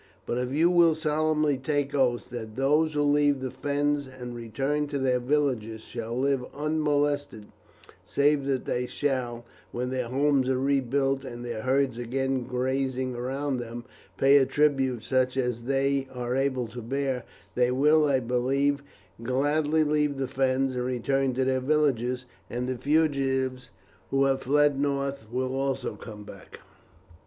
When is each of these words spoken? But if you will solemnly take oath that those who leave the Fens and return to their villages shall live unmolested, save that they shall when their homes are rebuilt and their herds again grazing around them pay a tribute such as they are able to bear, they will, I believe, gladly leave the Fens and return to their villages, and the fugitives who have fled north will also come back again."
But 0.25 0.39
if 0.39 0.51
you 0.51 0.71
will 0.71 0.95
solemnly 0.95 1.59
take 1.59 1.93
oath 1.93 2.31
that 2.31 2.55
those 2.55 2.95
who 2.95 3.03
leave 3.03 3.39
the 3.39 3.51
Fens 3.51 4.07
and 4.07 4.33
return 4.35 4.87
to 4.87 4.97
their 4.97 5.19
villages 5.19 5.81
shall 5.81 6.17
live 6.17 6.43
unmolested, 6.55 7.45
save 8.03 8.47
that 8.47 8.65
they 8.65 8.87
shall 8.87 9.45
when 9.71 9.91
their 9.91 10.07
homes 10.07 10.49
are 10.49 10.57
rebuilt 10.57 11.23
and 11.23 11.45
their 11.45 11.61
herds 11.61 11.99
again 11.99 12.45
grazing 12.47 13.13
around 13.13 13.57
them 13.59 13.85
pay 14.17 14.37
a 14.37 14.45
tribute 14.47 15.03
such 15.03 15.37
as 15.37 15.65
they 15.65 16.07
are 16.11 16.35
able 16.35 16.65
to 16.69 16.81
bear, 16.81 17.23
they 17.53 17.69
will, 17.69 18.05
I 18.05 18.21
believe, 18.21 18.81
gladly 19.21 19.83
leave 19.83 20.17
the 20.17 20.27
Fens 20.27 20.73
and 20.75 20.83
return 20.83 21.35
to 21.35 21.45
their 21.45 21.59
villages, 21.59 22.25
and 22.49 22.67
the 22.67 22.75
fugitives 22.75 23.69
who 24.09 24.23
have 24.23 24.41
fled 24.41 24.79
north 24.79 25.27
will 25.31 25.53
also 25.53 25.95
come 25.95 26.23
back 26.23 26.53
again." 26.53 26.59